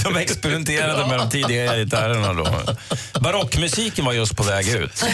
[0.04, 2.74] de experimenterade med de tidiga gitarrerna då.
[3.20, 5.04] Barockmusiken var just på väg ut.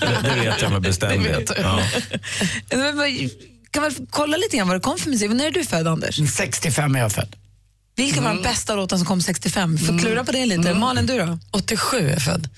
[0.22, 1.52] Det, vet jag med bestämdhet.
[1.62, 1.80] Ja.
[3.70, 5.30] Kan väl kolla lite grann vad det kom för musik?
[5.30, 6.20] När är du född, Anders?
[6.32, 7.36] 65 är jag född.
[7.96, 9.78] Vilka var de bästa låtarna som kom 65?
[9.78, 10.74] Får klura på det lite.
[10.74, 11.38] Malin, du då?
[11.50, 12.48] 87 är jag född.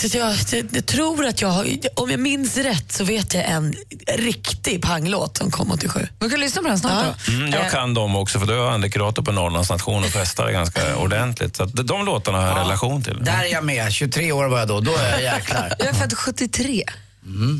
[0.00, 3.44] Så att jag, jag, jag tror att jag, om jag minns rätt så vet jag
[3.44, 3.74] en
[4.16, 6.08] riktig panglåt som kom 87.
[6.20, 7.32] Vi kan lyssna på den snart då.
[7.32, 10.50] Mm, jag kan dem också, för då är jag andekurator på Norrlands nation och festar
[10.50, 11.56] ganska ordentligt.
[11.56, 13.24] Så att de låtarna har jag relation till.
[13.24, 13.92] Där är jag med.
[13.92, 14.80] 23 år var jag då.
[14.80, 15.72] Då är jag jäklar.
[15.78, 16.84] Jag är född 73.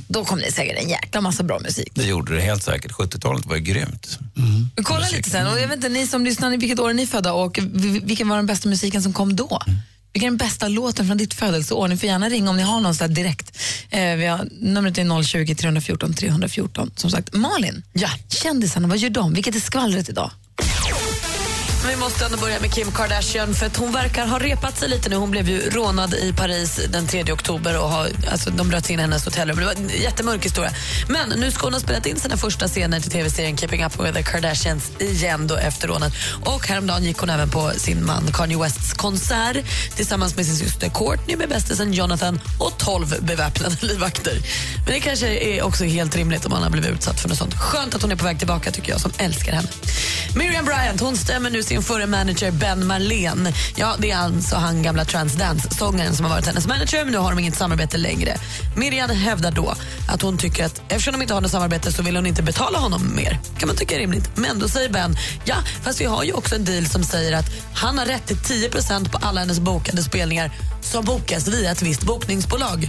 [0.08, 1.92] Då kom det säkert en jäkla massa bra musik.
[1.94, 2.92] Det gjorde det helt säkert.
[2.92, 4.18] 70-talet var ju grymt.
[4.76, 5.46] Vi kollar lite sen.
[5.46, 8.00] Och jag vet inte, ni som lyssnar, i vilket år är ni födda och vi-
[8.04, 9.62] vilken var den bästa musiken som kom då?
[10.16, 11.88] Vilken är den bästa låten från ditt födelseår?
[11.88, 13.58] Ni får gärna ringa om ni har någon där direkt.
[13.90, 16.90] Eh, vi har, numret är 020 314 314.
[16.96, 18.08] Som sagt, Malin, ja.
[18.28, 19.34] kändisarna, vad gör de?
[19.34, 20.30] Vilket är skvallret idag?
[21.86, 24.88] Men vi måste ändå börja med Kim Kardashian för att hon verkar ha repat sig
[24.88, 25.16] lite nu.
[25.16, 28.92] Hon blev ju rånad i Paris den 3 oktober och har, alltså, de bröt sig
[28.92, 29.58] in i hennes hotellrum.
[29.58, 30.70] Det var en jättemörk historia.
[31.08, 34.12] Men nu ska hon ha spelat in sina första scener till tv-serien Keeping Up with
[34.12, 36.12] the Kardashians igen då efter rånet.
[36.44, 39.56] Och häromdagen gick hon även på sin man Kanye Wests konsert
[39.96, 44.38] tillsammans med sin syster Courtney med bästisen Jonathan och 12 beväpnade livvakter.
[44.84, 47.54] Men det kanske är också helt rimligt om man har blivit utsatt för något sånt.
[47.54, 49.68] Skönt att hon är på väg tillbaka tycker jag som älskar henne.
[50.36, 53.52] Miriam Bryant hon stämmer nu sin förre manager Ben Marlene.
[53.76, 57.30] Ja, det är alltså han gamla Transdance-sångaren som har varit hennes manager men nu har
[57.30, 58.36] de inget samarbete längre.
[58.76, 59.74] Miriam hävdar då
[60.08, 62.78] att hon tycker att eftersom de inte har något samarbete så vill hon inte betala
[62.78, 63.40] honom mer.
[63.58, 64.30] kan man tycka är rimligt.
[64.34, 67.46] Men då säger Ben, ja fast vi har ju också en deal som säger att
[67.74, 72.02] han har rätt till 10% på alla hennes bokade spelningar som bokas via ett visst
[72.02, 72.88] bokningsbolag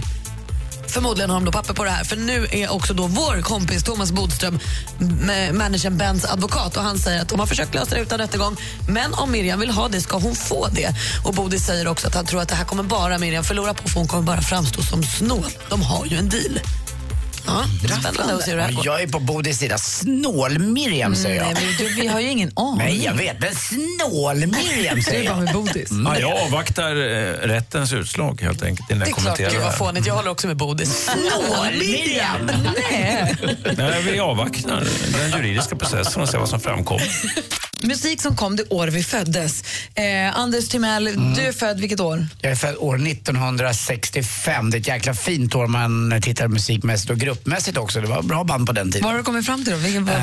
[0.98, 2.04] förmodligen har de då papper på det här.
[2.04, 4.58] För nu är också då vår kompis Thomas Bodström
[5.52, 8.56] managern Bens advokat och han säger att de har försökt lösa det utan rättegång
[8.88, 10.94] men om Miriam vill ha det ska hon få det.
[11.24, 13.88] Och Bodis säger också att han tror att det här kommer bara Miriam förlora på
[13.88, 15.50] för hon kommer bara framstå som snål.
[15.70, 16.60] De har ju en deal.
[17.48, 17.64] Ja,
[18.00, 18.44] spännande.
[18.84, 19.78] Jag är på Bodis sida.
[19.78, 21.44] Snål-Miriam, säger jag.
[21.54, 22.78] Nej, men du, vi har ju ingen aning.
[22.78, 23.40] Nej, jag vet.
[23.40, 25.44] Men snål-Miriam, säger Det är bara jag.
[25.44, 25.88] med Bodis.
[26.04, 29.60] Ja, jag avvaktar eh, rättens utslag helt enkelt innan Det är jag klart, kommenterar gud
[29.62, 30.06] vad fånigt.
[30.06, 31.04] Jag håller också med Bodis.
[31.10, 32.50] Snål-Miriam!
[32.90, 33.36] Nej.
[33.76, 34.86] Nej, vi avvaktar
[35.18, 37.08] den juridiska processen och ser vad som framkommer.
[37.82, 39.64] Musik som kom det år vi föddes.
[39.94, 41.04] Eh, Anders Timell,
[41.36, 42.26] du är född vilket år?
[42.40, 44.70] Jag är född år 1965.
[44.70, 48.00] Det är ett jäkla fint år man tittar musikmässigt och gruppmässigt också.
[48.00, 49.02] Det var bra band på den tiden.
[49.04, 49.78] Vad har du kommit fram till då?
[49.78, 50.08] Vilken?
[50.08, 50.14] Eh,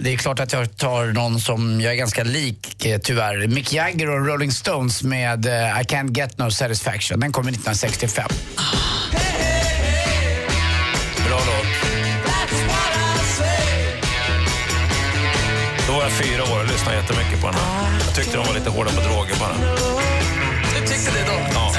[0.00, 3.46] Det är klart att jag tar någon som jag är ganska lik eh, tyvärr.
[3.46, 7.20] Mick Jagger och Rolling Stones med eh, I can't get no satisfaction.
[7.20, 8.28] Den kom 1965.
[11.28, 11.66] Bra låt.
[15.86, 16.53] Då var jag fyra år
[17.04, 17.98] jättemycket på här.
[18.06, 19.54] Jag tyckte de var lite hårda på droger bara.
[20.74, 21.40] Du tyckte det då?
[21.54, 21.74] Ja.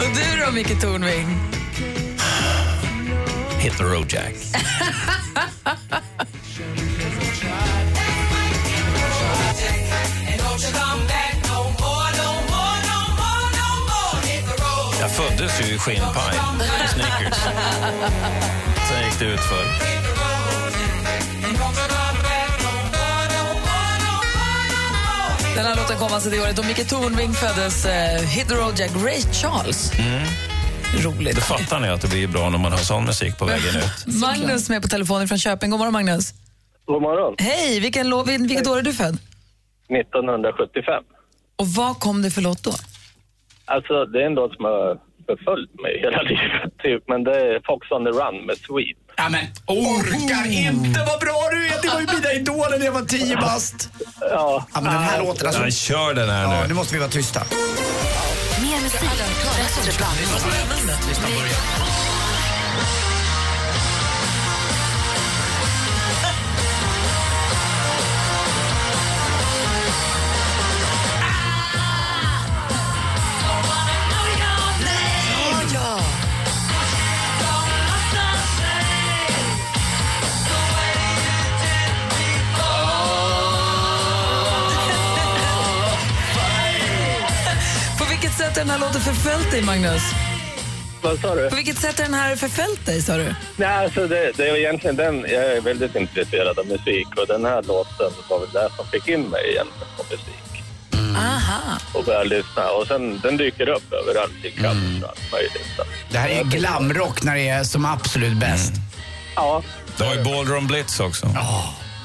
[0.00, 1.38] Och du då, Micke Tornving?
[3.58, 4.34] Hit the road Jack.
[15.00, 16.34] Jag föddes ju i skinnpaj,
[16.94, 17.38] sneakers.
[18.88, 19.40] Sen gick det ut
[25.56, 27.86] Den här låten kom alltså det året då Micke Tornving föddes.
[27.86, 29.92] Eh, Hit the road Jack, Ray Charles.
[31.04, 31.34] Roligt.
[31.34, 34.14] Det fattar ni att det blir bra när man hör sån musik på vägen ut.
[34.20, 35.70] Magnus med på telefonen från Köping.
[35.70, 36.32] God morgon Magnus.
[36.86, 37.34] God morgon.
[37.38, 39.18] Hej, vilken lå- vil- vilket år är du född?
[39.88, 41.04] 1975.
[41.56, 42.72] Och vad kom det för låt då?
[43.64, 47.08] Alltså, det är en låt som har förföljt mig hela livet, typ.
[47.08, 49.05] Men det är Fox on the Run med Sweet.
[49.16, 51.82] Ja, men orkar inte vad bra du är!
[51.82, 53.88] Det var ju mina idoler när jag var tio bast.
[54.20, 54.66] Ja.
[54.74, 55.62] Ja, men den här låten alltså.
[55.62, 56.68] Nej, kör den här Ja, nu.
[56.68, 57.42] nu måste vi vara tysta.
[58.62, 59.00] Mer musik,
[59.56, 60.26] bättre blandning.
[88.56, 90.02] Sätt har den här låten förföljt dig, Magnus?
[91.02, 91.50] Vad sa du?
[91.50, 93.34] På vilket sätt har den här förföljt dig, sa du?
[93.56, 97.44] Nej, alltså det, det är egentligen den, jag är väldigt intresserad av musik och den
[97.44, 100.62] här låten var väl det som fick in mig egentligen på musik.
[101.16, 101.60] Aha.
[101.94, 102.70] Och började lyssna.
[102.70, 105.66] Och sen, den dyker upp överallt i covers och allt möjligt.
[105.76, 105.82] Så.
[106.10, 108.72] Det här är glamrock när det är som absolut bäst.
[109.34, 109.62] Ja,
[109.98, 111.26] Det har ju Ballroom Blitz också.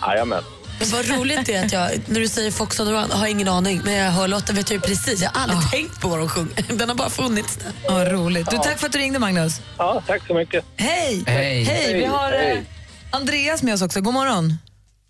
[0.08, 0.44] jajamän.
[0.82, 3.28] Men vad roligt det är att jag, när du säger Fox on the Run, har
[3.28, 3.82] ingen aning.
[3.86, 5.22] Men jag hör låten vet jag ju precis.
[5.22, 6.78] Jag har aldrig tänkt på vad de sjunger.
[6.78, 7.72] Den har bara funnits där.
[7.88, 8.50] Ja, roligt.
[8.52, 9.62] Du, tack för att du ringde, Magnus.
[9.78, 10.66] Ja, tack så mycket.
[10.78, 11.24] Hej!
[11.28, 11.64] Hej.
[11.64, 11.94] Hej!
[11.94, 12.64] Vi har eh, Hej.
[13.12, 14.02] Andreas med oss också.
[14.02, 14.54] God morgon.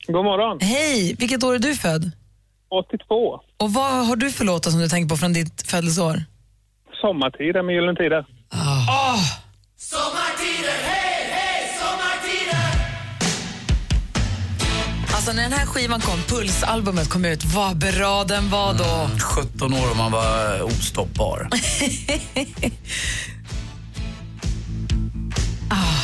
[0.07, 0.57] God morgon.
[0.61, 1.15] Hej!
[1.19, 2.11] Vilket år är du född?
[2.69, 3.39] 82.
[3.57, 6.23] Och vad har du för låtar som du tänker på från ditt födelseår?
[7.01, 8.25] Sommartider med Gyllene Tider.
[15.21, 19.09] Alltså när den här skivan kom, Pulsalbumet kom ut, vad bra den var då.
[19.19, 21.49] 17 år och man var ostoppbar.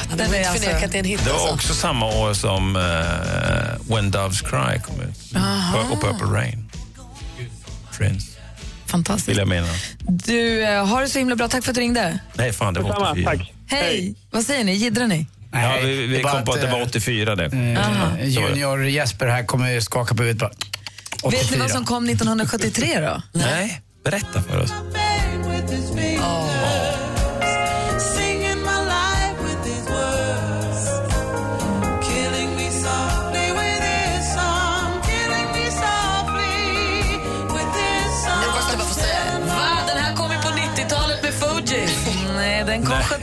[0.10, 1.22] Den Den har är inte alltså- förnekat att det är en hit.
[1.26, 1.54] Det var Alltså.
[1.54, 5.34] också samma år som eh, When Doves Cry kom ut.
[5.92, 6.70] Och Purple Rain.
[7.98, 8.28] Prince,
[8.86, 9.30] Fantastiskt.
[9.30, 9.78] vill jag minnas.
[10.00, 11.48] Du, eh, har det så himla bra.
[11.48, 12.20] Tack för att du ringde.
[12.34, 13.26] Nej, fan det var 84.
[13.38, 13.54] tack.
[13.68, 14.16] Hej!
[14.32, 14.74] Vad säger ni?
[14.74, 15.28] Jiddrar ni?
[15.64, 17.46] Ja, vi, vi kom på att det eh, var 84 det.
[17.46, 20.52] eh, Junior Jesper här kommer skaka på huvudet bara.
[21.24, 21.60] Vet ni 84.
[21.60, 23.22] vad som kom 1973 då?
[23.32, 24.74] Nej, berätta för oss.
[26.18, 26.87] Jag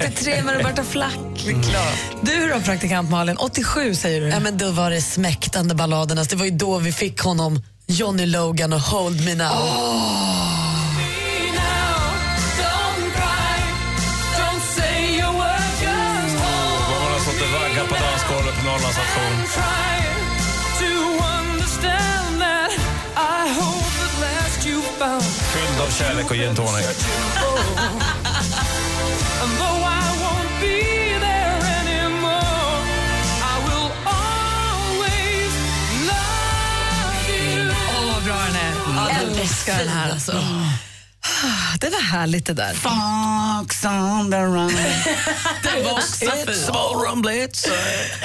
[0.06, 1.44] 83 med Roberta Flack.
[1.46, 1.62] Mm.
[1.62, 1.98] Klart.
[2.22, 3.36] Du då, praktikant Malin?
[3.36, 4.26] 87 säger du.
[4.26, 6.24] Ja, men då var det smäktande balladerna.
[6.24, 9.46] Det var ju då vi fick honom, Johnny Logan och Hold Me Now.
[9.46, 10.34] Oh.
[18.64, 19.44] Norrlandsauktion.
[25.52, 27.06] Fylld av kärlek och gin tonic.
[39.68, 40.10] älskar den här.
[40.10, 40.32] Alltså.
[40.32, 42.74] Ah, Det var härligt det där.
[42.74, 44.68] Fox on the run.
[45.62, 47.66] Det var också It's small rumblets.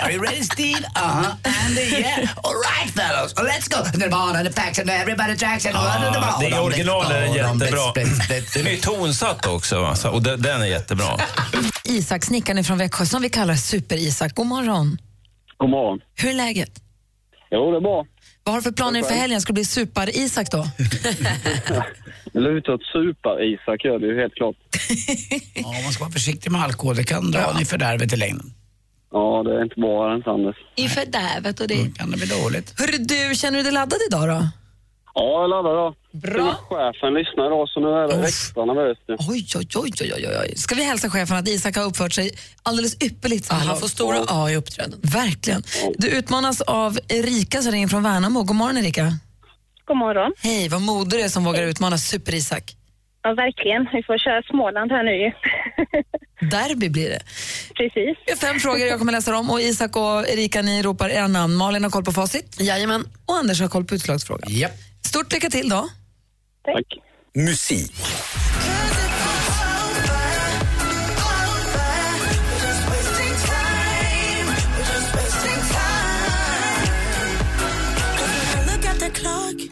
[0.03, 0.79] Are you ready, Steve?
[0.95, 1.25] Uh-huh.
[1.43, 2.29] And uh, yeah.
[2.43, 3.33] All right, fellows.
[3.35, 3.99] Let's go.
[3.99, 6.39] The ball and the facts and everybody tracks and Ja, the ball.
[6.39, 7.91] det är originalen jättebra.
[7.93, 9.95] Blitz, blitz, Den är tonsatt också?
[9.95, 11.17] Så- och den, den är jättebra.
[11.83, 14.35] Isak, snickaren från Växjö, som vi kallar Super-Isak.
[14.35, 14.97] God morgon.
[15.57, 15.99] God morgon.
[16.15, 16.71] Hur är läget?
[17.51, 18.05] Jo, det är bra.
[18.49, 19.41] Vad har du för planer inför helgen?
[19.41, 20.57] Ska det bli Super-Isak då?
[22.33, 24.55] Det lutar åt super-Isak gör det ju helt klart.
[25.55, 26.95] Ja, man ska vara försiktig med alkohol.
[26.95, 28.53] Det kan dra en i fördärvet i längden.
[29.11, 30.55] Ja, det är inte bra ens Anders.
[30.75, 31.97] I fördärvet och det.
[31.97, 32.79] kan det bli dåligt.
[32.79, 34.47] Hörru du, känner du dig laddad idag då?
[35.13, 35.95] Ja, jag laddar då.
[36.11, 36.55] Bra.
[36.69, 39.01] Chefen lyssnar idag så nu är det extra nervöst.
[39.07, 40.53] Oj, oj, oj, oj, oj.
[40.57, 42.31] Ska vi hälsa chefen att Isak har uppfört sig
[42.63, 43.51] alldeles ypperligt?
[43.51, 44.99] här han får stora A i uppträden.
[45.03, 45.63] Verkligen.
[45.97, 48.43] Du utmanas av Erika som ringer från Värnamo.
[48.43, 49.13] God morgon Erika.
[49.85, 50.31] God morgon.
[50.37, 52.75] Hej, vad modig du är som vågar utmana Super-Isak.
[53.23, 53.87] Ja, verkligen.
[53.93, 55.31] Vi får köra Småland här nu.
[56.49, 57.21] Derby blir det.
[57.75, 58.17] Precis.
[58.25, 61.27] Jag har fem frågor jag kommer läsa dem och Isak och Erika ni ropar era
[61.27, 61.55] namn.
[61.55, 62.57] Malin har koll på facit.
[62.61, 63.03] Jajamän.
[63.25, 64.51] Och Anders har koll på utslagsfrågan.
[64.53, 64.71] Japp.
[65.07, 65.89] Stort lycka till då.
[66.65, 66.85] Tack.
[67.35, 67.93] Musik.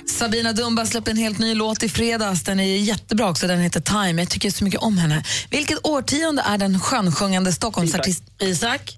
[0.05, 2.43] Sabina Dumba släppte en helt ny låt i fredags.
[2.43, 3.47] Den är jättebra också.
[3.47, 4.21] Den heter Time.
[4.21, 5.23] Jag tycker så mycket om henne.
[5.51, 8.23] Vilket årtionde är den skönsjungande Stockholmsartist...
[8.41, 8.97] Isak?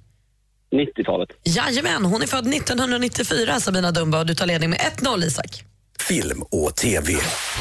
[0.72, 1.30] 90-talet.
[1.44, 5.64] Jajamän, hon är född 1994, Sabina Dumba, och du tar ledning med 1-0, Isak.
[6.00, 7.14] Film och TV.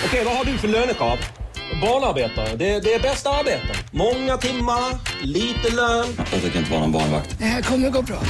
[0.06, 1.18] Okej, vad har du för lönekrav?
[1.82, 2.56] Barnarbetare.
[2.56, 3.68] Det, det är bästa arbete.
[3.92, 6.06] Många timmar, lite lön.
[6.32, 7.38] Jag tänker inte vara någon barnvakt.
[7.38, 8.20] Det här kommer gå bra.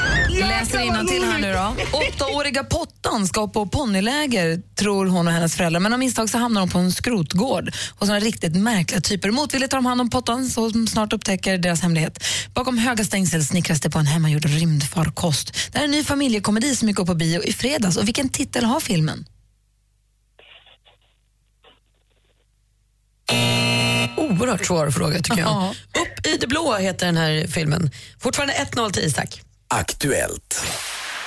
[0.28, 1.76] Läser till här nu då.
[1.98, 5.80] Åttaåriga Pottan ska på ponnyläger, tror hon och hennes föräldrar.
[5.80, 9.30] Men av misstag så hamnar hon på en skrotgård hos några riktigt märkliga typer.
[9.30, 12.24] Motvilligt tar de hand om Pottan som snart upptäcker deras hemlighet.
[12.54, 15.56] Bakom höga stängsel snickras det på en hemmagjord rymdfarkost.
[15.72, 17.96] Det här är en ny familjekomedi som gick upp på bio i fredags.
[17.96, 19.24] Och vilken titel har filmen?
[24.16, 25.48] Oerhört svår fråga tycker jag.
[25.48, 25.74] Ja.
[26.00, 27.90] Upp i det blå heter den här filmen.
[28.18, 29.42] Fortfarande 1-0 till Isak.
[29.70, 30.64] Aktuellt.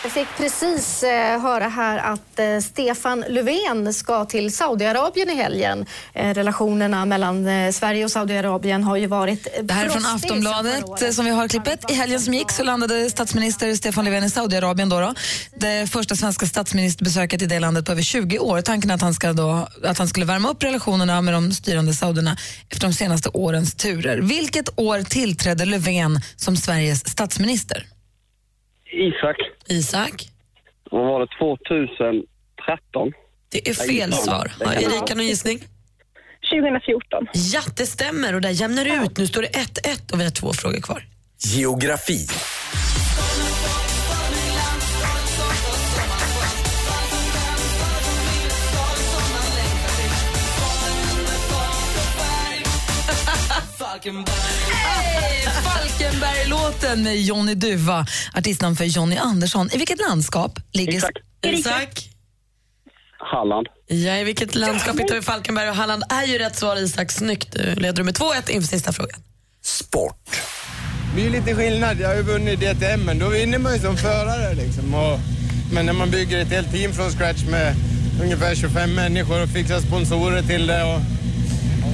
[0.04, 5.86] Jag fick precis eh, höra här att eh, Stefan Löfven ska till Saudiarabien i helgen.
[6.14, 11.26] Eh, relationerna mellan Sverige och Saudiarabien har ju varit Det här är från Aftonbladet som
[11.26, 11.92] vi har klippet.
[11.92, 14.90] I helgen som gick så landade statsminister Stefan Löfven i Saudiarabien.
[14.90, 15.14] Då då.
[15.56, 18.62] Det första svenska statsministerbesöket i det landet på över 20 år.
[18.62, 21.94] Tanken är att han, ska då, att han skulle värma upp relationerna med de styrande
[21.94, 22.38] saudierna
[22.70, 24.18] efter de senaste årens turer.
[24.18, 27.93] Vilket år tillträdde Löfven som Sveriges statsminister?
[28.94, 29.36] Isak.
[29.68, 30.30] Isak?
[30.92, 31.28] Vad var det?
[31.40, 33.12] 2013?
[33.50, 34.52] Det är fel svar.
[34.66, 35.60] Har Erika någon gissning?
[36.52, 37.28] 2014.
[37.34, 39.18] Ja, det stämmer och där jämnar det ut.
[39.18, 41.04] Nu står det 1-1 och vi har två frågor kvar.
[41.38, 42.28] Geografi.
[55.52, 59.70] Falkenberg-låten med Johnny Duva, artistnamn för Johnny Andersson.
[59.74, 60.98] I vilket landskap ligger...
[60.98, 61.12] Isak.
[61.46, 62.10] Isak?
[63.20, 63.68] Halland.
[63.88, 67.12] Ja, i vilket landskap hittar vi Falkenberg och Halland är ju rätt svar Isak.
[67.12, 67.52] Snyggt.
[67.52, 69.20] Du leder med 2-1 inför sista frågan.
[69.62, 70.42] Sport.
[71.16, 72.00] Det är ju lite skillnad.
[72.00, 74.94] Jag har ju vunnit DTM, men då vinner man ju som förare liksom.
[74.94, 75.20] Och,
[75.74, 77.76] men när man bygger ett helt team från scratch med
[78.22, 81.00] ungefär 25 människor och fixar sponsorer till det och,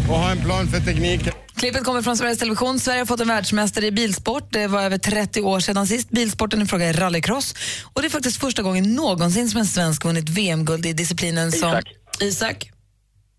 [0.09, 1.33] och har en plan för tekniken.
[1.59, 2.79] Klippet kommer från Sveriges Television.
[2.79, 4.47] Sverige har fått en världsmästare i bilsport.
[4.51, 6.09] Det var över 30 år sedan sist.
[6.09, 7.55] Bilsporten i fråga är rallycross.
[7.93, 11.69] Och det är faktiskt första gången någonsin som en svensk vunnit VM-guld i disciplinen som...
[11.69, 11.83] Isak.
[12.21, 12.71] Isak?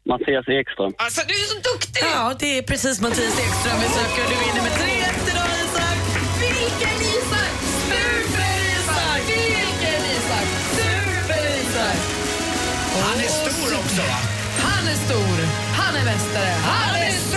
[0.09, 0.93] Mattias Ekström.
[0.99, 2.03] Alltså, du är så duktig!
[2.15, 4.23] Ja, det är precis Mattias Ekström vi söker.
[4.33, 5.99] Du vinner med 3-1 idag, Isak.
[6.45, 7.53] Vilken Isak!
[7.91, 9.23] Super-Isak!
[9.29, 10.47] Vilken Isak!
[10.77, 11.99] Super-Isak!
[13.05, 14.19] Han är stor också, va?
[14.67, 15.37] Han är stor.
[15.81, 16.55] Han är mästare.
[16.63, 17.30] Han är!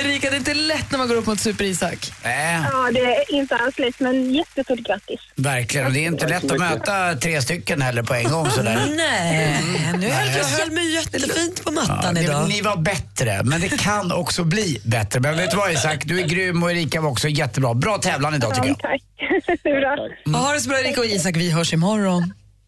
[0.00, 2.12] Erika, det är inte lätt när man går upp mot Super-Isak.
[2.22, 2.30] Äh,
[2.72, 5.20] Ja, det är inte alls lätt, men jättestort grattis.
[5.34, 5.86] verkligen.
[5.86, 8.80] Och det är inte lätt att möta tre stycken heller på en gång sådär.
[8.96, 9.60] Nej,
[9.98, 12.48] nu höll jag höll mig jättefint på Ja, mattan det, idag.
[12.48, 15.20] ni var bättre, men det kan också bli bättre.
[15.20, 17.74] Men vet du vad Isak, du är grym och Erika var också jättebra.
[17.74, 18.78] Bra tävlan idag tycker jag.
[18.78, 19.02] tack.
[19.62, 20.08] Bra.
[20.40, 21.36] Ha det så bra, Erika och Isak.
[21.36, 22.32] Vi hörs imorgon.